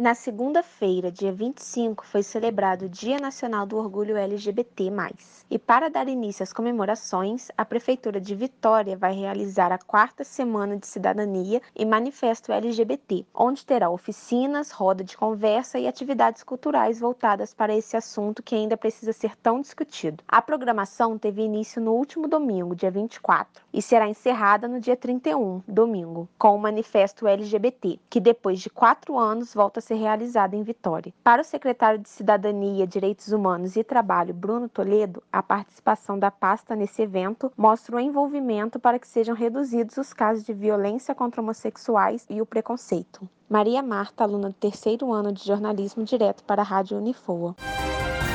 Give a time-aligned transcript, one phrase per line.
[0.00, 4.92] Na segunda-feira, dia 25, foi celebrado o Dia Nacional do Orgulho LGBT+.
[5.50, 10.76] E para dar início às comemorações, a Prefeitura de Vitória vai realizar a quarta Semana
[10.76, 17.52] de Cidadania e Manifesto LGBT, onde terá oficinas, roda de conversa e atividades culturais voltadas
[17.52, 20.22] para esse assunto que ainda precisa ser tão discutido.
[20.28, 25.60] A programação teve início no último domingo, dia 24, e será encerrada no dia 31,
[25.66, 30.62] domingo, com o Manifesto LGBT, que depois de quatro anos volta a ser realizada em
[30.62, 31.12] Vitória.
[31.22, 36.74] Para o secretário de Cidadania, Direitos Humanos e Trabalho, Bruno Toledo, a participação da pasta
[36.74, 42.24] nesse evento mostra o envolvimento para que sejam reduzidos os casos de violência contra homossexuais
[42.30, 43.28] e o preconceito.
[43.48, 47.56] Maria Marta, aluna do terceiro ano de jornalismo, direto para a Rádio Unifoa.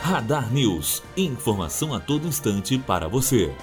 [0.00, 1.02] Radar News.
[1.16, 3.54] Informação a todo instante para você.